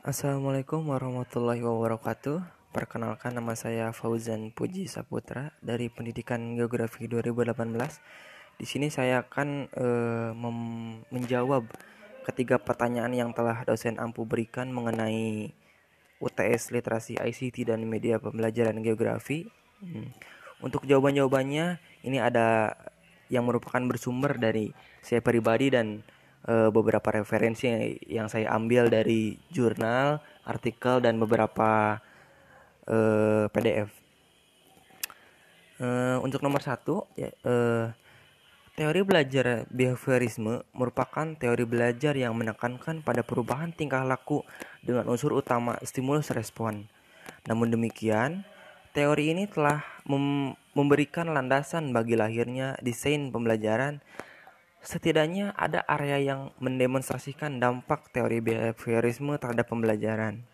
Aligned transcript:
Assalamualaikum 0.00 0.88
warahmatullahi 0.88 1.60
wabarakatuh. 1.60 2.40
Perkenalkan 2.72 3.36
nama 3.36 3.52
saya 3.52 3.92
Fauzan 3.92 4.48
Puji 4.48 4.88
Saputra 4.88 5.52
dari 5.60 5.92
Pendidikan 5.92 6.56
Geografi 6.56 7.04
2018. 7.04 7.52
Di 8.56 8.64
sini 8.64 8.88
saya 8.88 9.20
akan 9.20 9.68
uh, 9.68 10.32
menjawab 11.12 11.68
ketiga 12.24 12.56
pertanyaan 12.56 13.12
yang 13.12 13.36
telah 13.36 13.60
dosen 13.68 14.00
Ampu 14.00 14.24
berikan 14.24 14.72
mengenai 14.72 15.52
UTS 16.16 16.72
Literasi 16.72 17.20
ICT 17.20 17.68
dan 17.68 17.84
Media 17.84 18.16
Pembelajaran 18.16 18.80
Geografi. 18.80 19.52
Hmm. 19.84 20.16
Untuk 20.64 20.88
jawaban-jawabannya 20.88 21.76
ini 22.08 22.16
ada 22.16 22.72
yang 23.28 23.44
merupakan 23.44 23.84
bersumber 23.84 24.40
dari 24.40 24.72
saya 25.04 25.20
pribadi 25.20 25.68
dan 25.68 26.00
uh, 26.48 26.68
beberapa 26.72 27.10
referensi 27.12 27.68
yang 28.08 28.30
saya 28.30 28.54
ambil 28.54 28.88
dari 28.88 29.36
jurnal, 29.52 30.22
artikel 30.46 31.02
dan 31.04 31.20
beberapa 31.20 32.00
uh, 32.88 33.44
eh, 33.44 33.44
PDF. 33.52 33.90
Uh, 35.80 35.84
eh, 35.84 36.16
untuk 36.24 36.40
nomor 36.44 36.60
satu, 36.64 37.08
ya, 37.16 37.30
uh, 37.44 37.92
teori 38.74 39.04
belajar 39.04 39.68
behaviorisme 39.68 40.64
merupakan 40.72 41.26
teori 41.36 41.64
belajar 41.68 42.16
yang 42.16 42.32
menekankan 42.32 43.04
pada 43.04 43.20
perubahan 43.20 43.76
tingkah 43.76 44.04
laku 44.04 44.40
dengan 44.80 45.08
unsur 45.08 45.36
utama 45.36 45.76
stimulus 45.84 46.32
respon. 46.32 46.88
Namun 47.44 47.72
demikian, 47.72 48.44
teori 48.96 49.32
ini 49.36 49.44
telah 49.48 49.84
mem 50.08 50.56
memberikan 50.70 51.26
landasan 51.34 51.90
bagi 51.90 52.14
lahirnya 52.14 52.78
desain 52.78 53.34
pembelajaran 53.34 53.98
Setidaknya 54.80 55.52
ada 55.60 55.84
area 55.84 56.16
yang 56.16 56.56
mendemonstrasikan 56.56 57.60
dampak 57.60 58.08
teori 58.16 58.40
behaviorisme 58.40 59.36
terhadap 59.36 59.68
pembelajaran, 59.68 60.48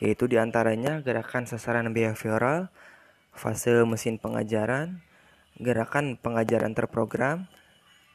yaitu 0.00 0.24
di 0.24 0.40
antaranya 0.40 1.04
gerakan 1.04 1.44
sasaran 1.44 1.92
behavioral, 1.92 2.72
fase 3.36 3.84
mesin 3.84 4.16
pengajaran, 4.16 5.04
gerakan 5.60 6.16
pengajaran 6.16 6.72
terprogram, 6.72 7.44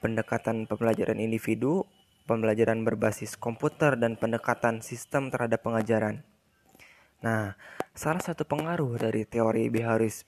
pendekatan 0.02 0.66
pembelajaran 0.66 1.22
individu, 1.22 1.86
pembelajaran 2.26 2.82
berbasis 2.82 3.38
komputer, 3.38 4.02
dan 4.02 4.18
pendekatan 4.18 4.82
sistem 4.82 5.30
terhadap 5.30 5.62
pengajaran. 5.62 6.26
Nah, 7.22 7.54
salah 7.94 8.26
satu 8.26 8.42
pengaruh 8.50 8.98
dari 8.98 9.30
teori 9.30 9.70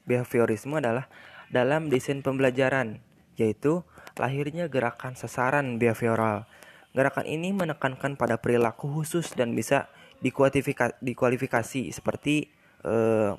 behaviorisme 0.06 0.78
adalah 0.78 1.10
dalam 1.50 1.90
desain 1.90 2.22
pembelajaran, 2.22 3.02
yaitu 3.34 3.82
lahirnya 4.18 4.70
gerakan 4.70 5.18
sasaran 5.18 5.82
behavioral. 5.82 6.46
Gerakan 6.94 7.26
ini 7.26 7.50
menekankan 7.50 8.14
pada 8.14 8.38
perilaku 8.38 8.86
khusus 8.86 9.34
dan 9.34 9.58
bisa 9.58 9.90
dikualifikasi, 10.22 11.90
seperti 11.90 12.54
uh, 12.86 13.34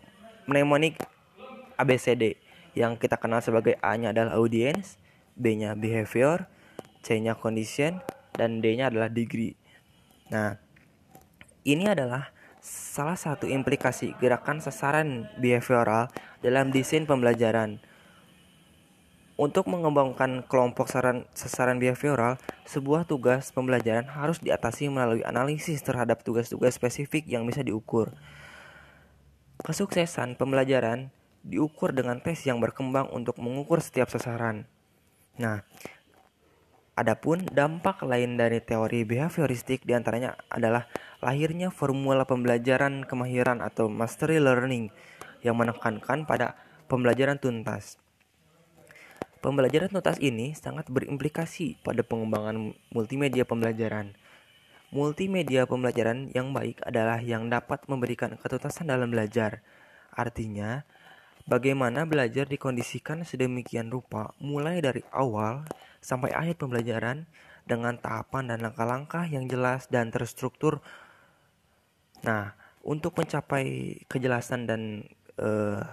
mnemonic 0.50 0.98
ABCD 1.78 2.36
yang 2.74 2.98
kita 2.98 3.14
kenal 3.16 3.38
sebagai 3.38 3.78
A-nya 3.78 4.10
adalah 4.10 4.34
audience, 4.34 4.98
B-nya 5.38 5.78
behavior, 5.78 6.50
C-nya 7.06 7.38
condition, 7.38 8.02
dan 8.34 8.58
D-nya 8.58 8.90
adalah 8.90 9.06
degree. 9.06 9.54
Nah, 10.34 10.58
ini 11.62 11.86
adalah 11.86 12.34
salah 12.64 13.14
satu 13.14 13.46
implikasi 13.46 14.16
gerakan 14.18 14.58
sasaran 14.58 15.30
behavioral 15.38 16.10
dalam 16.42 16.74
desain 16.74 17.06
pembelajaran. 17.06 17.78
Untuk 19.34 19.66
mengembangkan 19.66 20.46
kelompok 20.46 20.86
saran, 20.86 21.26
sasaran 21.34 21.82
behavioral, 21.82 22.38
sebuah 22.70 23.02
tugas 23.02 23.50
pembelajaran 23.50 24.06
harus 24.06 24.38
diatasi 24.38 24.86
melalui 24.86 25.26
analisis 25.26 25.82
terhadap 25.82 26.22
tugas-tugas 26.22 26.78
spesifik 26.78 27.26
yang 27.26 27.42
bisa 27.42 27.66
diukur. 27.66 28.14
Kesuksesan 29.58 30.38
pembelajaran 30.38 31.10
diukur 31.42 31.90
dengan 31.90 32.22
tes 32.22 32.46
yang 32.46 32.62
berkembang 32.62 33.10
untuk 33.10 33.42
mengukur 33.42 33.82
setiap 33.82 34.06
sasaran. 34.06 34.70
Nah, 35.34 35.66
adapun 36.94 37.42
dampak 37.50 38.06
lain 38.06 38.38
dari 38.38 38.62
teori 38.62 39.02
behavioristik 39.02 39.82
di 39.82 39.98
antaranya 39.98 40.38
adalah 40.46 40.86
lahirnya 41.18 41.74
formula 41.74 42.22
pembelajaran 42.22 43.02
kemahiran 43.02 43.58
atau 43.66 43.90
mastery 43.90 44.38
learning 44.38 44.94
yang 45.42 45.58
menekankan 45.58 46.22
pada 46.22 46.54
pembelajaran 46.86 47.42
tuntas. 47.42 48.03
Pembelajaran 49.44 49.92
tuntas 49.92 50.16
ini 50.24 50.56
sangat 50.56 50.88
berimplikasi 50.88 51.76
pada 51.84 52.00
pengembangan 52.00 52.72
multimedia 52.88 53.44
pembelajaran. 53.44 54.16
Multimedia 54.88 55.68
pembelajaran 55.68 56.32
yang 56.32 56.56
baik 56.56 56.80
adalah 56.80 57.20
yang 57.20 57.52
dapat 57.52 57.84
memberikan 57.84 58.40
ketuntasan 58.40 58.88
dalam 58.88 59.12
belajar. 59.12 59.60
Artinya, 60.16 60.88
bagaimana 61.44 62.08
belajar 62.08 62.48
dikondisikan 62.48 63.20
sedemikian 63.28 63.92
rupa 63.92 64.32
mulai 64.40 64.80
dari 64.80 65.04
awal 65.12 65.68
sampai 66.00 66.32
akhir 66.32 66.64
pembelajaran 66.64 67.28
dengan 67.68 68.00
tahapan 68.00 68.48
dan 68.48 68.64
langkah-langkah 68.64 69.28
yang 69.28 69.44
jelas 69.44 69.92
dan 69.92 70.08
terstruktur. 70.08 70.80
Nah, 72.24 72.56
untuk 72.80 73.12
mencapai 73.12 74.00
kejelasan 74.08 74.64
dan 74.64 75.04
uh, 75.36 75.84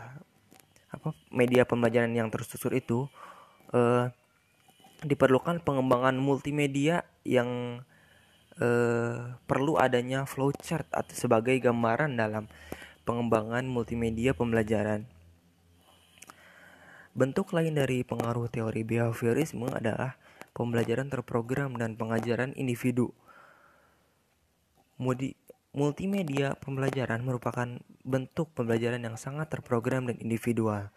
apa 0.88 1.12
media 1.36 1.68
pembelajaran 1.68 2.16
yang 2.16 2.32
terstruktur 2.32 2.72
itu 2.72 3.12
uh, 3.76 4.12
diperlukan 5.02 5.66
pengembangan 5.66 6.16
multimedia 6.16 7.04
yang 7.26 7.82
uh, 8.62 9.36
perlu 9.50 9.82
adanya 9.82 10.30
flowchart 10.30 10.88
atau 10.94 11.16
sebagai 11.18 11.58
gambaran 11.58 12.14
dalam 12.16 12.46
pengembangan 13.04 13.66
multimedia 13.66 14.38
pembelajaran. 14.38 15.10
Bentuk 17.12 17.52
lain 17.52 17.76
dari 17.76 18.08
pengaruh 18.08 18.48
teori 18.48 18.88
behaviorisme 18.88 19.68
adalah 19.68 20.16
pembelajaran 20.56 21.12
terprogram 21.12 21.76
dan 21.76 22.00
pengajaran 22.00 22.56
individu. 22.56 23.12
Mudi 24.96 25.36
multimedia 25.72 26.56
pembelajaran 26.60 27.24
merupakan 27.24 27.80
bentuk 28.04 28.52
pembelajaran 28.56 29.02
yang 29.04 29.16
sangat 29.16 29.52
terprogram 29.52 30.08
dan 30.08 30.20
individual. 30.20 30.92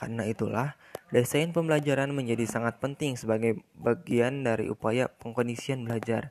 Karena 0.00 0.24
itulah, 0.24 0.80
Desain 1.10 1.50
pembelajaran 1.50 2.14
menjadi 2.14 2.46
sangat 2.46 2.78
penting 2.78 3.18
sebagai 3.18 3.66
bagian 3.74 4.46
dari 4.46 4.70
upaya 4.70 5.10
pengkondisian 5.10 5.82
belajar. 5.82 6.30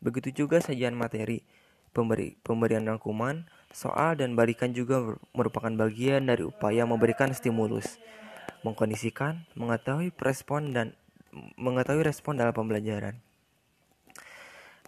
Begitu 0.00 0.32
juga 0.32 0.64
sajian 0.64 0.96
materi, 0.96 1.44
pemberi, 1.92 2.40
pemberian 2.40 2.88
rangkuman, 2.88 3.44
soal 3.68 4.16
dan 4.16 4.32
barikan 4.32 4.72
juga 4.72 5.20
merupakan 5.36 5.68
bagian 5.68 6.24
dari 6.24 6.40
upaya 6.40 6.88
memberikan 6.88 7.36
stimulus, 7.36 8.00
mengkondisikan, 8.64 9.44
mengetahui 9.52 10.08
respon 10.16 10.72
dan 10.72 10.96
mengetahui 11.60 12.00
respon 12.00 12.40
dalam 12.40 12.56
pembelajaran. 12.56 13.20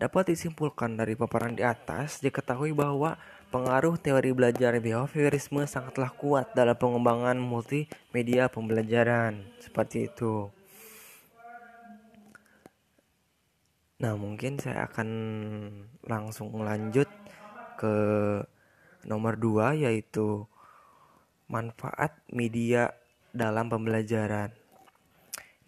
Dapat 0.01 0.33
disimpulkan 0.33 0.97
dari 0.97 1.13
paparan 1.13 1.53
di 1.53 1.61
atas, 1.61 2.25
diketahui 2.25 2.73
bahwa 2.73 3.21
Pengaruh 3.51 3.99
teori 3.99 4.31
belajar 4.31 4.79
behaviorisme 4.79 5.67
sangatlah 5.67 6.15
kuat 6.15 6.55
dalam 6.55 6.79
pengembangan 6.79 7.35
multimedia 7.35 8.47
pembelajaran. 8.47 9.43
Seperti 9.59 10.07
itu. 10.07 10.47
Nah, 13.99 14.15
mungkin 14.15 14.63
saya 14.63 14.87
akan 14.87 15.09
langsung 16.07 16.55
lanjut 16.63 17.11
ke 17.75 17.95
nomor 19.03 19.35
dua 19.35 19.75
yaitu 19.75 20.47
manfaat 21.51 22.15
media 22.31 22.95
dalam 23.35 23.67
pembelajaran. 23.67 24.60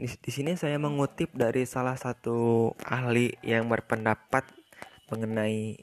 Di, 0.03 0.11
di 0.19 0.35
sini 0.35 0.59
saya 0.59 0.83
mengutip 0.83 1.31
dari 1.31 1.63
salah 1.63 1.95
satu 1.95 2.75
ahli 2.83 3.39
yang 3.47 3.71
berpendapat 3.71 4.43
mengenai 5.07 5.79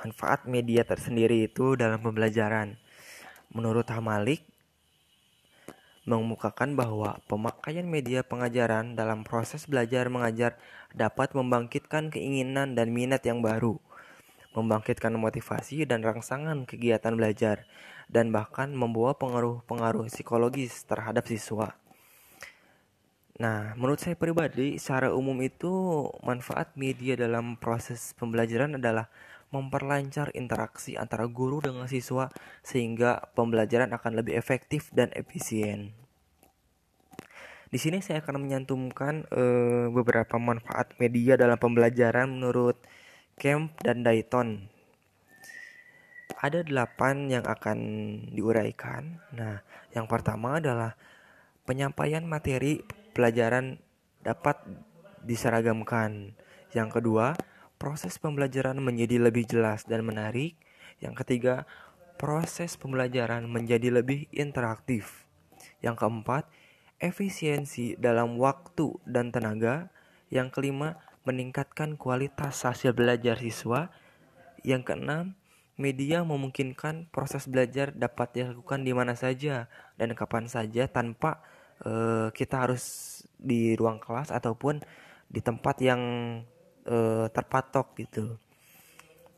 manfaat 0.00 0.48
media 0.48 0.80
tersendiri 0.80 1.44
itu 1.44 1.76
dalam 1.76 2.00
pembelajaran. 2.00 2.80
Menurut 3.52 3.84
Hamalik, 3.92 4.48
mengemukakan 6.08 6.72
bahwa 6.72 7.20
pemakaian 7.28 7.84
media 7.84 8.24
pengajaran 8.24 8.96
dalam 8.96 9.28
proses 9.28 9.68
belajar 9.68 10.08
mengajar 10.08 10.56
dapat 10.96 11.36
membangkitkan 11.36 12.08
keinginan 12.08 12.72
dan 12.72 12.88
minat 12.96 13.20
yang 13.28 13.44
baru, 13.44 13.76
membangkitkan 14.56 15.12
motivasi 15.20 15.84
dan 15.84 16.00
rangsangan 16.00 16.64
kegiatan 16.64 17.12
belajar, 17.12 17.68
dan 18.08 18.32
bahkan 18.32 18.72
membawa 18.72 19.12
pengaruh-pengaruh 19.20 20.08
psikologis 20.08 20.80
terhadap 20.88 21.28
siswa. 21.28 21.76
Nah, 23.40 23.72
menurut 23.72 23.96
saya 23.96 24.20
pribadi, 24.20 24.76
secara 24.76 25.16
umum 25.16 25.40
itu 25.40 26.04
manfaat 26.20 26.76
media 26.76 27.16
dalam 27.16 27.56
proses 27.56 28.12
pembelajaran 28.20 28.76
adalah 28.76 29.08
memperlancar 29.48 30.28
interaksi 30.36 31.00
antara 31.00 31.24
guru 31.24 31.64
dengan 31.64 31.88
siswa 31.88 32.28
sehingga 32.60 33.32
pembelajaran 33.32 33.96
akan 33.96 34.12
lebih 34.20 34.36
efektif 34.36 34.92
dan 34.92 35.08
efisien. 35.16 35.96
Di 37.70 37.78
sini 37.80 38.04
saya 38.04 38.20
akan 38.20 38.44
menyantumkan 38.44 39.24
uh, 39.32 39.88
beberapa 39.88 40.36
manfaat 40.36 40.92
media 41.00 41.40
dalam 41.40 41.56
pembelajaran 41.56 42.28
menurut 42.28 42.76
Kemp 43.40 43.72
dan 43.80 44.04
Dayton. 44.04 44.68
ada 46.40 46.64
delapan 46.64 47.28
yang 47.28 47.44
akan 47.44 47.78
diuraikan. 48.32 49.20
Nah, 49.36 49.60
yang 49.92 50.08
pertama 50.08 50.56
adalah 50.56 50.96
penyampaian 51.68 52.24
materi 52.24 52.80
pelajaran 53.12 53.80
dapat 54.20 54.60
diseragamkan. 55.24 56.34
Yang 56.70 57.00
kedua, 57.00 57.34
proses 57.80 58.16
pembelajaran 58.20 58.78
menjadi 58.78 59.18
lebih 59.18 59.48
jelas 59.48 59.84
dan 59.88 60.06
menarik. 60.06 60.56
Yang 61.00 61.24
ketiga, 61.24 61.64
proses 62.20 62.76
pembelajaran 62.76 63.48
menjadi 63.48 63.90
lebih 63.90 64.28
interaktif. 64.30 65.24
Yang 65.80 66.04
keempat, 66.04 66.44
efisiensi 67.00 67.96
dalam 67.96 68.36
waktu 68.36 69.00
dan 69.08 69.32
tenaga. 69.32 69.88
Yang 70.28 70.60
kelima, 70.60 71.00
meningkatkan 71.24 71.96
kualitas 71.96 72.62
hasil 72.62 72.92
belajar 72.92 73.40
siswa. 73.40 73.90
Yang 74.60 74.92
keenam, 74.92 75.24
Media 75.80 76.20
memungkinkan 76.28 77.08
proses 77.08 77.48
belajar 77.48 77.96
dapat 77.96 78.36
dilakukan 78.36 78.84
di 78.84 78.92
mana 78.92 79.16
saja 79.16 79.72
dan 79.96 80.12
kapan 80.12 80.44
saja 80.44 80.84
tanpa 80.92 81.40
uh, 81.84 82.28
kita 82.32 82.68
harus 82.68 82.84
di 83.40 83.72
ruang 83.76 84.00
kelas 84.00 84.32
ataupun 84.32 84.80
di 85.30 85.40
tempat 85.40 85.76
yang 85.80 86.02
uh, 86.88 87.26
terpatok 87.30 87.96
gitu. 87.96 88.36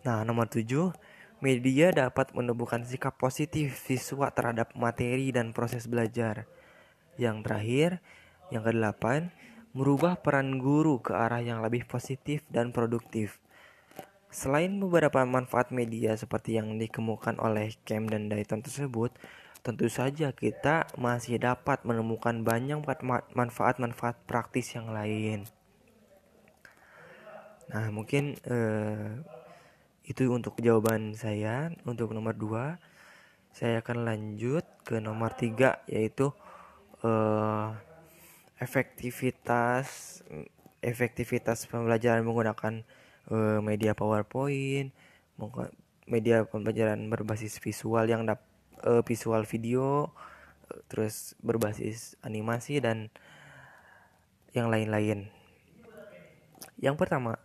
Nah, 0.03 0.27
nomor 0.27 0.51
tujuh, 0.51 0.91
media 1.39 1.95
dapat 1.95 2.35
menumbuhkan 2.35 2.83
sikap 2.83 3.19
positif 3.19 3.79
siswa 3.79 4.31
terhadap 4.35 4.75
materi 4.75 5.31
dan 5.31 5.55
proses 5.55 5.87
belajar. 5.87 6.51
Yang 7.19 7.37
terakhir, 7.47 7.91
yang 8.51 8.63
kedelapan, 8.67 9.31
merubah 9.73 10.19
peran 10.19 10.59
guru 10.59 10.99
ke 10.99 11.15
arah 11.15 11.41
yang 11.41 11.63
lebih 11.63 11.87
positif 11.87 12.43
dan 12.51 12.75
produktif. 12.75 13.39
Selain 14.33 14.73
beberapa 14.81 15.23
manfaat 15.29 15.69
media 15.71 16.17
seperti 16.17 16.57
yang 16.57 16.81
dikemukakan 16.81 17.37
oleh 17.37 17.77
Cam 17.85 18.09
dan 18.09 18.33
Dayton 18.33 18.65
tersebut, 18.65 19.13
tentu 19.63 19.87
saja 19.87 20.35
kita 20.35 20.91
masih 20.99 21.39
dapat 21.39 21.87
menemukan 21.87 22.43
banyak 22.43 22.83
manfaat-manfaat 23.35 24.27
praktis 24.27 24.75
yang 24.75 24.91
lain. 24.91 25.47
Nah, 27.71 27.89
mungkin 27.95 28.37
eh, 28.43 29.23
itu 30.05 30.29
untuk 30.35 30.59
jawaban 30.59 31.15
saya. 31.15 31.71
Untuk 31.87 32.13
nomor 32.13 32.35
dua, 32.35 32.77
saya 33.55 33.81
akan 33.81 34.05
lanjut 34.05 34.67
ke 34.83 34.99
nomor 34.99 35.33
tiga, 35.39 35.81
yaitu 35.87 36.35
eh, 37.07 37.69
efektivitas 38.59 40.21
efektivitas 40.83 41.71
pembelajaran 41.71 42.27
menggunakan 42.27 42.83
uh, 43.31 43.63
media 43.63 43.95
PowerPoint, 43.95 44.91
media 46.11 46.43
pembelajaran 46.43 47.07
berbasis 47.07 47.63
visual 47.63 48.05
yang 48.11 48.27
dap, 48.27 48.43
uh, 48.85 49.03
visual 49.07 49.43
video, 49.47 50.11
uh, 50.71 50.81
terus 50.87 51.35
berbasis 51.41 52.19
animasi 52.23 52.79
dan 52.83 53.09
yang 54.53 54.69
lain-lain. 54.69 55.33
Yang 56.79 56.97
pertama, 56.99 57.39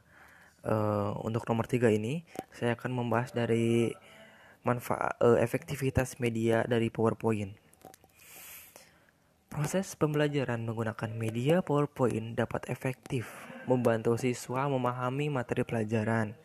uh, 0.66 1.16
untuk 1.24 1.48
nomor 1.48 1.70
tiga 1.70 1.88
ini 1.94 2.28
saya 2.52 2.76
akan 2.76 2.92
membahas 2.92 3.32
dari 3.32 3.94
manfaat 4.66 5.16
uh, 5.24 5.40
efektivitas 5.40 6.20
media 6.20 6.68
dari 6.68 6.92
PowerPoint. 6.92 7.56
Proses 9.48 9.96
pembelajaran 9.96 10.68
menggunakan 10.68 11.10
media 11.16 11.64
PowerPoint 11.64 12.36
dapat 12.36 12.68
efektif 12.68 13.32
membantu 13.66 14.20
siswa 14.20 14.68
memahami 14.68 15.32
materi 15.32 15.64
pelajaran. 15.64 16.36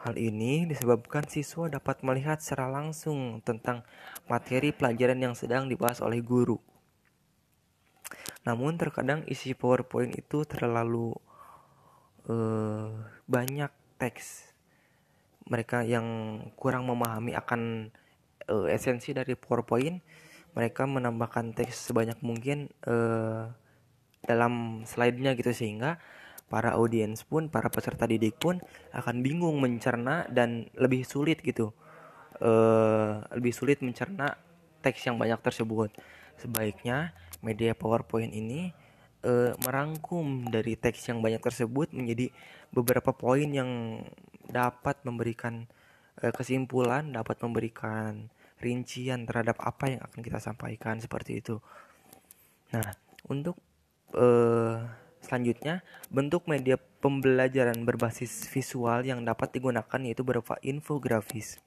Hal 0.00 0.16
ini 0.16 0.64
disebabkan 0.64 1.28
siswa 1.28 1.68
dapat 1.68 2.00
melihat 2.00 2.40
secara 2.40 2.72
langsung 2.72 3.44
tentang 3.44 3.84
materi 4.32 4.72
pelajaran 4.72 5.20
yang 5.20 5.36
sedang 5.36 5.68
dibahas 5.68 6.00
oleh 6.00 6.24
guru. 6.24 6.56
Namun 8.48 8.80
terkadang 8.80 9.28
isi 9.28 9.52
PowerPoint 9.52 10.16
itu 10.16 10.48
terlalu 10.48 11.12
uh, 12.32 12.96
banyak 13.28 13.68
teks. 14.00 14.56
Mereka 15.44 15.84
yang 15.84 16.08
kurang 16.56 16.88
memahami 16.88 17.36
akan 17.36 17.92
uh, 18.48 18.66
esensi 18.72 19.12
dari 19.12 19.36
PowerPoint 19.36 20.00
mereka 20.54 20.82
menambahkan 20.88 21.54
teks 21.54 21.90
sebanyak 21.90 22.18
mungkin 22.26 22.72
uh, 22.88 23.52
dalam 24.26 24.82
slide-nya 24.82 25.38
gitu 25.38 25.54
sehingga 25.54 26.02
para 26.50 26.74
audiens 26.74 27.22
pun 27.22 27.46
para 27.46 27.70
peserta 27.70 28.10
didik 28.10 28.36
pun 28.42 28.58
akan 28.90 29.22
bingung 29.22 29.62
mencerna 29.62 30.26
dan 30.28 30.66
lebih 30.74 31.06
sulit 31.06 31.38
gitu 31.46 31.70
uh, 32.42 33.22
lebih 33.38 33.54
sulit 33.54 33.78
mencerna 33.80 34.34
teks 34.82 35.06
yang 35.06 35.16
banyak 35.16 35.38
tersebut 35.38 35.94
sebaiknya 36.42 37.14
media 37.40 37.72
PowerPoint 37.78 38.34
ini 38.34 38.74
uh, 39.22 39.54
merangkum 39.62 40.50
dari 40.50 40.74
teks 40.74 41.06
yang 41.08 41.22
banyak 41.22 41.40
tersebut 41.40 41.94
menjadi 41.94 42.34
beberapa 42.74 43.14
poin 43.14 43.46
yang 43.46 44.02
dapat 44.50 44.98
memberikan 45.06 45.70
uh, 46.18 46.32
kesimpulan 46.34 47.14
dapat 47.14 47.38
memberikan 47.46 48.26
rincian 48.60 49.24
terhadap 49.24 49.56
apa 49.62 49.96
yang 49.96 50.00
akan 50.04 50.20
kita 50.20 50.36
sampaikan 50.36 51.00
seperti 51.00 51.40
itu. 51.40 51.56
Nah, 52.76 52.92
untuk 53.32 53.56
uh, 54.14 54.84
selanjutnya 55.20 55.84
bentuk 56.08 56.48
media 56.50 56.76
pembelajaran 56.76 57.84
berbasis 57.84 58.48
visual 58.48 59.04
yang 59.04 59.24
dapat 59.24 59.52
digunakan 59.56 60.00
yaitu 60.02 60.24
berupa 60.26 60.56
infografis. 60.60 61.60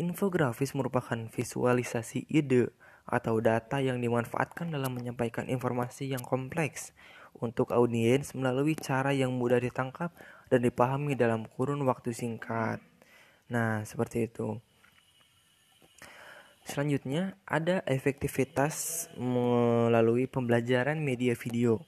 Infografis 0.00 0.72
merupakan 0.72 1.28
visualisasi 1.28 2.24
ide 2.32 2.72
atau 3.04 3.42
data 3.44 3.82
yang 3.82 4.00
dimanfaatkan 4.00 4.72
dalam 4.72 4.96
menyampaikan 4.96 5.50
informasi 5.50 6.08
yang 6.08 6.22
kompleks 6.24 6.96
untuk 7.36 7.74
audiens 7.74 8.32
melalui 8.32 8.72
cara 8.78 9.12
yang 9.12 9.34
mudah 9.36 9.60
ditangkap 9.60 10.12
dan 10.48 10.64
dipahami 10.64 11.16
dalam 11.16 11.44
kurun 11.44 11.84
waktu 11.84 12.12
singkat. 12.12 12.80
Nah, 13.52 13.84
seperti 13.84 14.28
itu. 14.32 14.60
Selanjutnya, 16.62 17.34
ada 17.42 17.82
efektivitas 17.90 19.06
melalui 19.18 20.30
pembelajaran 20.30 21.02
media 21.02 21.34
video. 21.34 21.82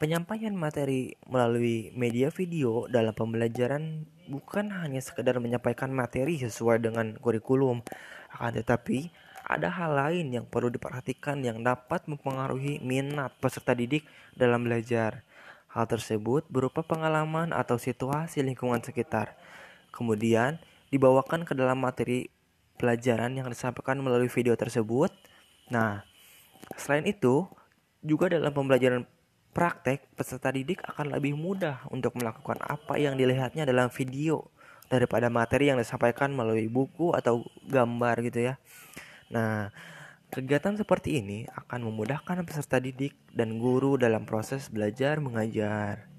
Penyampaian 0.00 0.56
materi 0.56 1.14
melalui 1.28 1.92
media 1.92 2.32
video 2.32 2.88
dalam 2.88 3.12
pembelajaran 3.12 4.08
bukan 4.26 4.72
hanya 4.72 4.98
sekedar 5.04 5.36
menyampaikan 5.36 5.92
materi 5.92 6.40
sesuai 6.40 6.80
dengan 6.80 7.14
kurikulum, 7.20 7.84
akan 8.32 8.52
tetapi 8.56 9.12
ada 9.44 9.68
hal 9.68 9.92
lain 9.92 10.32
yang 10.32 10.48
perlu 10.48 10.72
diperhatikan 10.72 11.44
yang 11.44 11.60
dapat 11.60 12.08
mempengaruhi 12.08 12.80
minat 12.80 13.36
peserta 13.36 13.76
didik 13.76 14.08
dalam 14.32 14.64
belajar. 14.64 15.20
Hal 15.68 15.84
tersebut 15.84 16.48
berupa 16.48 16.80
pengalaman 16.80 17.52
atau 17.52 17.76
situasi 17.76 18.40
lingkungan 18.40 18.80
sekitar. 18.80 19.36
Kemudian 19.92 20.56
dibawakan 20.88 21.44
ke 21.44 21.52
dalam 21.52 21.84
materi 21.84 22.32
pelajaran 22.76 23.34
yang 23.34 23.48
disampaikan 23.50 24.00
melalui 24.02 24.28
video 24.28 24.54
tersebut. 24.58 25.10
Nah, 25.70 26.04
selain 26.78 27.06
itu, 27.08 27.48
juga 28.04 28.28
dalam 28.28 28.52
pembelajaran 28.52 29.08
praktek, 29.54 30.12
peserta 30.18 30.50
didik 30.50 30.82
akan 30.84 31.14
lebih 31.16 31.38
mudah 31.38 31.86
untuk 31.88 32.18
melakukan 32.18 32.58
apa 32.60 32.98
yang 33.00 33.14
dilihatnya 33.14 33.64
dalam 33.64 33.88
video 33.88 34.50
daripada 34.92 35.32
materi 35.32 35.72
yang 35.72 35.80
disampaikan 35.80 36.34
melalui 36.34 36.68
buku 36.68 37.16
atau 37.16 37.46
gambar 37.64 38.20
gitu 38.28 38.52
ya. 38.52 38.54
Nah, 39.32 39.72
kegiatan 40.28 40.76
seperti 40.76 41.22
ini 41.24 41.48
akan 41.48 41.88
memudahkan 41.88 42.44
peserta 42.44 42.76
didik 42.82 43.16
dan 43.32 43.56
guru 43.56 43.96
dalam 43.96 44.28
proses 44.28 44.68
belajar 44.68 45.22
mengajar. 45.22 46.13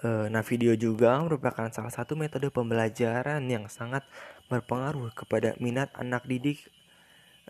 Eh, 0.00 0.32
nah, 0.32 0.40
video 0.40 0.72
juga 0.80 1.20
merupakan 1.20 1.68
salah 1.68 1.92
satu 1.92 2.16
metode 2.16 2.48
pembelajaran 2.48 3.44
yang 3.44 3.68
sangat 3.68 4.00
berpengaruh 4.48 5.12
kepada 5.12 5.52
minat 5.60 5.92
anak 5.92 6.24
didik 6.24 6.72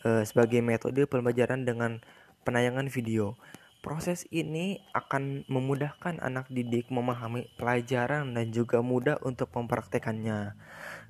uh, 0.03 0.27
sebagai 0.27 0.59
metode 0.59 1.07
pembelajaran 1.07 1.63
dengan 1.63 2.03
penayangan 2.43 2.91
video. 2.91 3.39
Proses 3.87 4.27
ini 4.35 4.83
akan 4.91 5.47
memudahkan 5.47 6.19
anak 6.19 6.51
didik 6.51 6.91
memahami 6.91 7.47
pelajaran 7.55 8.35
dan 8.35 8.51
juga 8.51 8.83
mudah 8.83 9.23
untuk 9.23 9.47
mempraktekannya. 9.55 10.59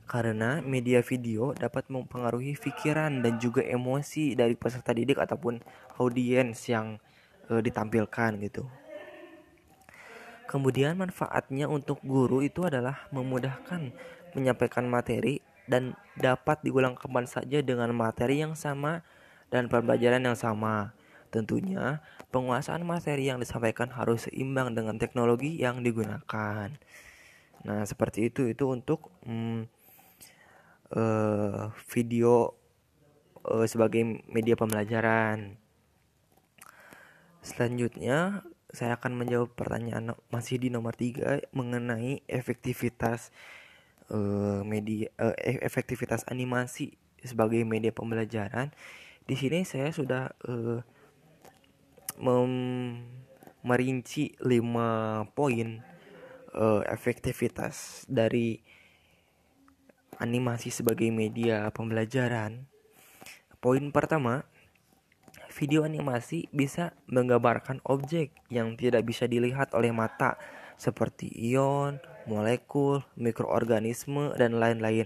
Karena 0.04 0.60
media 0.60 1.00
video 1.00 1.56
dapat 1.56 1.88
mempengaruhi 1.88 2.52
pikiran 2.60 3.24
dan 3.24 3.40
juga 3.40 3.64
emosi 3.64 4.36
dari 4.36 4.60
peserta 4.60 4.92
didik 4.92 5.16
ataupun 5.16 5.56
audiens 5.96 6.60
yang 6.68 7.00
uh, 7.48 7.64
ditampilkan 7.64 8.36
gitu. 8.44 8.68
Kemudian 10.50 10.98
manfaatnya 10.98 11.70
untuk 11.70 12.02
guru 12.02 12.42
itu 12.42 12.66
adalah 12.66 13.06
memudahkan 13.14 13.94
menyampaikan 14.34 14.82
materi 14.90 15.38
dan 15.70 15.94
dapat 16.18 16.58
diulang 16.66 16.98
kembali 16.98 17.30
saja 17.30 17.62
dengan 17.62 17.94
materi 17.94 18.42
yang 18.42 18.58
sama 18.58 19.06
dan 19.46 19.70
pembelajaran 19.70 20.18
yang 20.18 20.34
sama. 20.34 20.90
Tentunya, 21.30 22.02
penguasaan 22.34 22.82
materi 22.82 23.30
yang 23.30 23.38
disampaikan 23.38 23.94
harus 23.94 24.26
seimbang 24.26 24.74
dengan 24.74 24.98
teknologi 24.98 25.54
yang 25.54 25.86
digunakan. 25.86 26.74
Nah, 27.62 27.82
seperti 27.86 28.34
itu 28.34 28.50
itu 28.50 28.66
untuk 28.66 29.14
hmm, 29.22 29.70
uh, 30.98 31.70
video 31.86 32.58
uh, 33.46 33.62
sebagai 33.70 34.02
media 34.26 34.58
pembelajaran. 34.58 35.54
Selanjutnya, 37.46 38.42
saya 38.70 38.98
akan 38.98 39.18
menjawab 39.18 39.50
pertanyaan 39.58 40.14
masih 40.30 40.62
di 40.62 40.70
nomor 40.70 40.94
tiga 40.94 41.42
mengenai 41.50 42.22
efektivitas 42.30 43.34
uh, 44.10 44.62
media 44.62 45.10
uh, 45.18 45.34
efektivitas 45.38 46.26
animasi 46.30 46.94
sebagai 47.20 47.62
media 47.66 47.90
pembelajaran. 47.90 48.70
Di 49.26 49.34
sini 49.38 49.62
saya 49.66 49.90
sudah 49.94 50.32
uh, 50.46 50.80
merinci 53.60 54.36
5 54.40 55.36
poin 55.36 55.68
uh, 56.56 56.82
efektivitas 56.88 58.04
dari 58.08 58.60
animasi 60.20 60.68
sebagai 60.68 61.08
media 61.08 61.68
pembelajaran. 61.72 62.68
Poin 63.60 63.84
pertama, 63.92 64.44
video 65.50 65.82
animasi 65.82 66.46
bisa 66.54 66.94
menggambarkan 67.10 67.82
objek 67.86 68.32
yang 68.48 68.78
tidak 68.78 69.02
bisa 69.04 69.26
dilihat 69.26 69.74
oleh 69.74 69.90
mata 69.90 70.38
seperti 70.80 71.28
ion, 71.52 72.00
molekul, 72.24 73.04
mikroorganisme, 73.18 74.32
dan 74.38 74.56
lain-lain. 74.56 75.04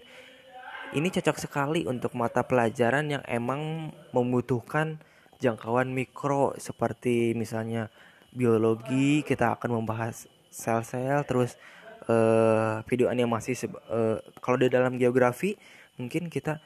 Ini 0.95 1.09
cocok 1.11 1.37
sekali 1.43 1.83
untuk 1.91 2.15
mata 2.15 2.47
pelajaran 2.47 3.11
yang 3.11 3.25
emang 3.27 3.91
membutuhkan 4.15 5.03
jangkauan 5.43 5.91
mikro 5.91 6.55
seperti 6.55 7.35
misalnya 7.35 7.91
biologi 8.31 9.27
kita 9.27 9.59
akan 9.59 9.83
membahas 9.83 10.31
sel-sel 10.55 11.27
terus 11.27 11.59
uh, 12.07 12.83
video 12.87 13.11
animasi 13.11 13.59
uh, 13.67 14.23
kalau 14.39 14.57
di 14.59 14.71
dalam 14.71 14.95
geografi 14.95 15.59
mungkin 15.99 16.31
kita 16.31 16.63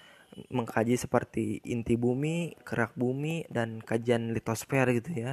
mengkaji 0.49 0.95
seperti 0.95 1.65
inti 1.67 1.99
bumi, 1.99 2.55
kerak 2.63 2.95
bumi 2.95 3.49
dan 3.51 3.83
kajian 3.83 4.33
litosfer 4.33 4.87
gitu 4.95 5.11
ya. 5.15 5.33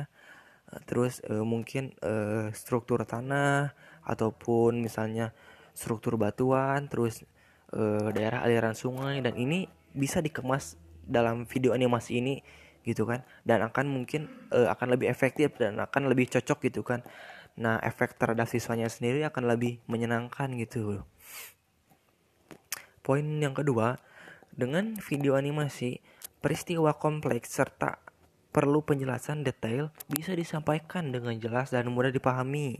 Uh, 0.72 0.82
terus 0.90 1.22
uh, 1.30 1.46
mungkin 1.46 1.94
uh, 2.02 2.50
struktur 2.56 3.06
tanah 3.06 3.76
ataupun 4.06 4.82
misalnya 4.82 5.36
struktur 5.78 6.18
batuan, 6.18 6.88
terus 6.90 7.24
uh, 7.76 8.10
daerah 8.16 8.42
aliran 8.46 8.74
sungai 8.74 9.22
dan 9.22 9.38
ini 9.38 9.70
bisa 9.96 10.20
dikemas 10.20 10.80
dalam 11.06 11.46
video 11.46 11.72
animasi 11.78 12.18
ini 12.20 12.42
gitu 12.86 13.06
kan 13.10 13.26
dan 13.42 13.66
akan 13.66 13.90
mungkin 13.90 14.30
uh, 14.54 14.70
akan 14.70 14.94
lebih 14.94 15.10
efektif 15.10 15.58
dan 15.58 15.82
akan 15.82 16.06
lebih 16.06 16.30
cocok 16.30 16.70
gitu 16.70 16.86
kan 16.86 17.02
Nah, 17.56 17.80
efek 17.80 18.20
terhadap 18.20 18.52
siswanya 18.52 18.92
sendiri 18.92 19.24
akan 19.24 19.48
lebih 19.48 19.80
menyenangkan 19.88 20.52
gitu. 20.60 21.08
Poin 23.00 23.24
yang 23.24 23.56
kedua, 23.56 23.96
dengan 24.56 24.96
video 25.04 25.36
animasi, 25.36 26.00
peristiwa 26.40 26.96
kompleks 26.96 27.52
serta 27.56 28.00
perlu 28.56 28.80
penjelasan 28.88 29.44
detail 29.44 29.92
bisa 30.08 30.32
disampaikan 30.32 31.12
dengan 31.12 31.36
jelas 31.36 31.76
dan 31.76 31.92
mudah 31.92 32.12
dipahami. 32.12 32.80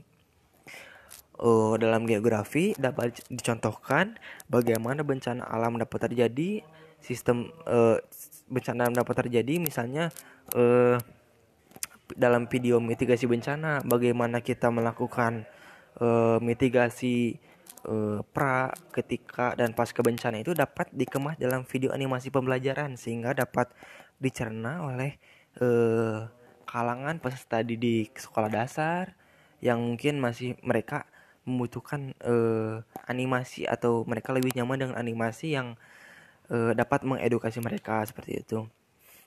Uh, 1.36 1.76
dalam 1.76 2.08
geografi 2.08 2.72
dapat 2.80 3.20
dicontohkan 3.28 4.16
bagaimana 4.48 5.04
bencana 5.04 5.44
alam 5.44 5.76
dapat 5.76 6.08
terjadi, 6.08 6.64
sistem 7.04 7.52
uh, 7.68 8.00
bencana 8.48 8.88
alam 8.88 8.96
dapat 8.96 9.28
terjadi, 9.28 9.60
misalnya 9.60 10.16
uh, 10.56 10.96
dalam 12.16 12.48
video 12.48 12.80
mitigasi 12.80 13.28
bencana 13.28 13.84
bagaimana 13.84 14.40
kita 14.40 14.72
melakukan 14.72 15.44
uh, 16.00 16.40
mitigasi 16.40 17.36
uh, 17.86 18.20
pra 18.34 18.74
ketika 18.92 19.54
dan 19.54 19.72
pasca 19.72 20.02
bencana 20.02 20.42
itu 20.42 20.52
dapat 20.52 20.90
dikemas 20.92 21.38
dalam 21.38 21.64
video 21.64 21.94
animasi 21.94 22.34
pembelajaran 22.34 22.98
sehingga 22.98 23.38
dapat 23.38 23.72
dicerna 24.18 24.86
oleh 24.86 25.18
uh, 25.62 26.28
kalangan 26.66 27.22
peserta 27.22 27.62
didik 27.62 28.18
sekolah 28.18 28.50
dasar 28.50 29.16
yang 29.64 29.80
mungkin 29.80 30.20
masih 30.20 30.58
mereka 30.66 31.08
membutuhkan 31.46 32.18
uh, 32.26 32.82
animasi 33.06 33.70
atau 33.70 34.02
mereka 34.04 34.34
lebih 34.34 34.52
nyaman 34.58 34.82
dengan 34.82 34.98
animasi 34.98 35.54
yang 35.54 35.78
uh, 36.50 36.74
dapat 36.74 37.06
mengedukasi 37.06 37.62
mereka 37.62 38.02
seperti 38.04 38.42
itu. 38.42 38.66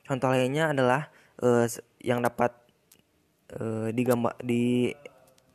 Contoh 0.03 0.29
lainnya 0.35 0.75
adalah 0.75 1.09
uh, 1.41 1.65
yang 2.03 2.21
dapat 2.21 2.51
uh, 3.55 3.89
digambar 3.95 4.35
di 4.43 4.93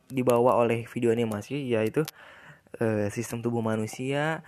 dibawa 0.08 0.56
oleh 0.60 0.84
video 0.88 1.12
animasi 1.12 1.68
yaitu 1.68 2.04
uh, 2.80 3.06
sistem 3.10 3.42
tubuh 3.44 3.60
manusia 3.60 4.42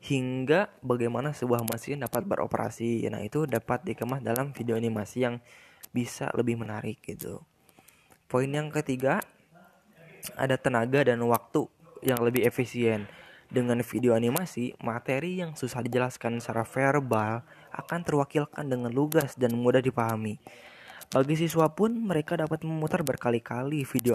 hingga 0.00 0.72
bagaimana 0.80 1.36
sebuah 1.36 1.64
mesin 1.68 2.00
dapat 2.00 2.24
beroperasi. 2.24 3.04
Nah, 3.12 3.20
itu 3.20 3.44
dapat 3.44 3.84
dikemas 3.84 4.24
dalam 4.24 4.56
video 4.56 4.74
animasi 4.76 5.28
yang 5.28 5.36
bisa 5.92 6.32
lebih 6.32 6.56
menarik 6.56 7.00
gitu. 7.04 7.44
Poin 8.30 8.48
yang 8.48 8.72
ketiga 8.72 9.20
ada 10.36 10.56
tenaga 10.56 11.04
dan 11.04 11.20
waktu 11.24 11.68
yang 12.04 12.20
lebih 12.20 12.44
efisien. 12.48 13.08
Dengan 13.50 13.82
video 13.82 14.14
animasi, 14.14 14.78
materi 14.78 15.42
yang 15.42 15.58
susah 15.58 15.82
dijelaskan 15.82 16.38
secara 16.38 16.62
verbal 16.62 17.42
akan 17.74 18.00
terwakilkan 18.06 18.62
dengan 18.62 18.94
lugas 18.94 19.34
dan 19.34 19.58
mudah 19.58 19.82
dipahami. 19.82 20.38
Bagi 21.10 21.34
siswa 21.34 21.66
pun 21.66 21.90
mereka 21.90 22.38
dapat 22.38 22.62
memutar 22.62 23.02
berkali-kali 23.02 23.82
video 23.82 24.14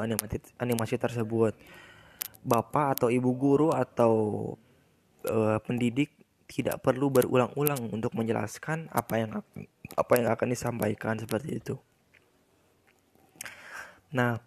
animasi 0.56 0.96
tersebut. 0.96 1.52
Bapak 2.46 3.00
atau 3.00 3.08
ibu 3.10 3.34
guru 3.34 3.74
atau 3.74 4.14
uh, 5.26 5.58
pendidik 5.66 6.14
tidak 6.46 6.78
perlu 6.86 7.10
berulang-ulang 7.10 7.90
untuk 7.90 8.14
menjelaskan 8.14 8.86
apa 8.94 9.14
yang 9.18 9.32
apa 9.98 10.14
yang 10.14 10.30
akan 10.30 10.48
disampaikan 10.54 11.18
seperti 11.18 11.58
itu. 11.58 11.76
Nah, 14.14 14.38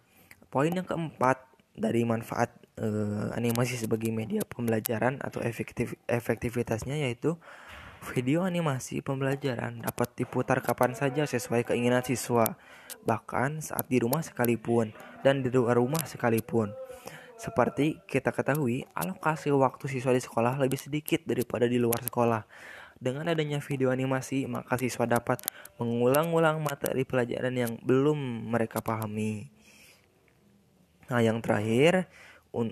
poin 0.47 0.71
yang 0.71 0.87
keempat 0.87 1.43
dari 1.75 2.07
manfaat 2.07 2.55
uh, 2.79 3.35
animasi 3.35 3.75
sebagai 3.75 4.15
media 4.15 4.47
pembelajaran 4.47 5.19
atau 5.19 5.43
efektif 5.43 5.99
efektivitasnya 6.07 7.03
yaitu 7.03 7.35
Video 7.99 8.47
animasi 8.47 9.03
pembelajaran 9.03 9.83
dapat 9.83 10.15
diputar 10.15 10.63
kapan 10.63 10.95
saja 10.95 11.27
sesuai 11.27 11.67
keinginan 11.67 11.99
siswa, 11.99 12.55
bahkan 13.03 13.59
saat 13.59 13.91
di 13.91 13.99
rumah 13.99 14.23
sekalipun 14.23 14.95
dan 15.19 15.43
di 15.43 15.51
luar 15.51 15.75
rumah 15.75 16.07
sekalipun. 16.07 16.71
Seperti 17.39 18.03
kita 18.03 18.35
ketahui, 18.35 18.83
alokasi 18.91 19.47
waktu 19.55 19.87
siswa 19.87 20.11
di 20.11 20.19
sekolah 20.19 20.59
lebih 20.59 20.75
sedikit 20.75 21.23
daripada 21.23 21.71
di 21.71 21.79
luar 21.79 22.03
sekolah. 22.03 22.43
Dengan 22.99 23.31
adanya 23.31 23.63
video 23.63 23.95
animasi, 23.95 24.43
maka 24.43 24.75
siswa 24.75 25.07
dapat 25.07 25.39
mengulang-ulang 25.79 26.59
materi 26.59 27.07
pelajaran 27.07 27.55
yang 27.55 27.79
belum 27.79 28.51
mereka 28.51 28.83
pahami. 28.83 29.47
Nah, 31.07 31.23
yang 31.23 31.39
terakhir, 31.39 32.11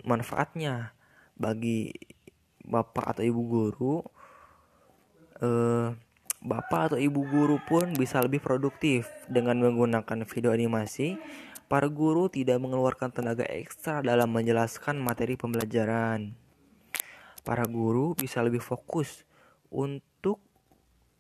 manfaatnya 0.04 0.92
bagi 1.40 1.96
bapak 2.68 3.16
atau 3.16 3.24
ibu 3.24 3.42
guru 3.48 3.96
eh, 5.40 5.96
bapak 6.44 6.82
atau 6.92 6.98
ibu 7.00 7.24
guru 7.26 7.58
pun 7.64 7.96
bisa 7.96 8.22
lebih 8.22 8.44
produktif 8.44 9.10
dengan 9.32 9.58
menggunakan 9.64 10.28
video 10.28 10.54
animasi. 10.54 11.18
Para 11.68 11.92
guru 11.92 12.32
tidak 12.32 12.64
mengeluarkan 12.64 13.12
tenaga 13.12 13.44
ekstra 13.44 14.00
dalam 14.00 14.32
menjelaskan 14.32 14.96
materi 15.04 15.36
pembelajaran. 15.36 16.32
Para 17.44 17.68
guru 17.68 18.16
bisa 18.16 18.40
lebih 18.40 18.64
fokus 18.64 19.28
untuk 19.68 20.40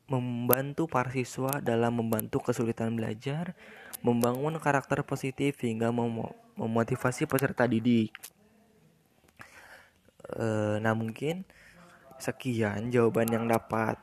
membantu 0.07 0.87
para 0.87 1.11
siswa 1.11 1.59
dalam 1.59 1.99
membantu 1.99 2.39
kesulitan 2.39 2.95
belajar, 2.95 3.59
membangun 3.99 4.55
karakter 4.55 5.03
positif 5.03 5.59
hingga 5.59 5.91
mem 5.91 6.31
memotivasi 6.55 7.27
peserta 7.27 7.67
didik. 7.67 8.15
E, 10.31 10.45
nah 10.79 10.95
mungkin 10.95 11.43
sekian 12.17 12.87
jawaban 12.89 13.29
yang 13.29 13.45
dapat 13.51 13.99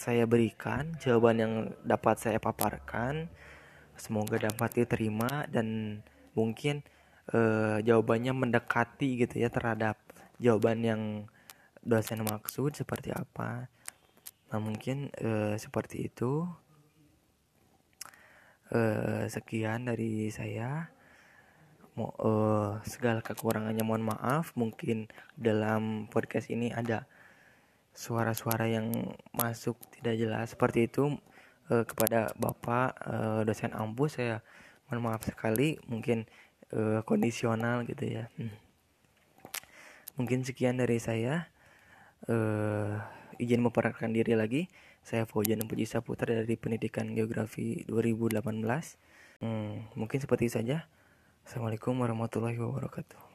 saya 0.00 0.24
berikan, 0.24 0.96
jawaban 0.98 1.36
yang 1.36 1.54
dapat 1.84 2.16
saya 2.16 2.40
paparkan. 2.40 3.28
Semoga 3.96 4.36
dapat 4.36 4.84
diterima 4.84 5.48
dan 5.48 6.00
mungkin 6.36 6.84
uh, 7.32 7.80
jawabannya 7.80 8.32
mendekati 8.36 9.24
gitu 9.24 9.40
ya 9.40 9.48
terhadap 9.48 9.96
jawaban 10.36 10.84
yang 10.84 11.02
dosen 11.80 12.22
maksud 12.22 12.76
seperti 12.76 13.10
apa. 13.16 13.72
Nah 14.52 14.58
mungkin 14.60 15.08
uh, 15.20 15.56
seperti 15.56 16.12
itu. 16.12 16.44
Uh, 18.66 19.30
sekian 19.30 19.86
dari 19.86 20.28
saya. 20.34 20.90
Mo, 21.96 22.12
uh, 22.20 22.76
segala 22.84 23.24
kekurangannya 23.24 23.80
mohon 23.80 24.04
maaf. 24.04 24.52
Mungkin 24.52 25.08
dalam 25.38 26.12
podcast 26.12 26.52
ini 26.52 26.68
ada 26.74 27.08
suara-suara 27.96 28.68
yang 28.68 28.92
masuk 29.32 29.80
tidak 29.96 30.20
jelas 30.20 30.52
seperti 30.52 30.84
itu 30.84 31.16
uh, 31.70 31.84
kepada 31.86 32.32
bapak 32.38 32.96
uh, 33.06 33.40
dosen 33.42 33.72
ampu 33.74 34.06
saya 34.10 34.42
mohon 34.86 35.10
maaf 35.10 35.26
sekali 35.26 35.78
mungkin 35.90 36.26
uh, 36.74 37.02
kondisional 37.02 37.82
gitu 37.86 38.06
ya. 38.06 38.30
Hmm. 38.38 38.54
mungkin 40.16 40.42
sekian 40.46 40.80
dari 40.80 40.96
saya. 40.96 41.52
Uh, 42.24 42.96
izin 43.36 43.60
memperkenalkan 43.60 44.16
diri 44.16 44.32
lagi. 44.32 44.72
Saya 45.06 45.22
Fauzan 45.28 45.62
Puji 45.70 45.86
Saputra 45.86 46.34
dari 46.34 46.58
Pendidikan 46.58 47.14
Geografi 47.14 47.86
2018 47.86 48.42
hmm, 49.44 49.94
mungkin 49.94 50.18
seperti 50.18 50.50
saja. 50.50 50.90
Assalamualaikum 51.46 51.94
warahmatullahi 51.94 52.58
wabarakatuh 52.58 53.25